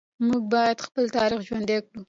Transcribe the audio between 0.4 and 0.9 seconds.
باید